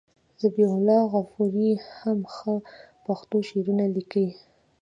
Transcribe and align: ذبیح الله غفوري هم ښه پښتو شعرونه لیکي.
ذبیح 0.41 0.69
الله 0.77 1.01
غفوري 1.13 1.71
هم 1.97 2.19
ښه 2.33 2.53
پښتو 3.05 3.35
شعرونه 3.49 3.85
لیکي. 3.95 4.27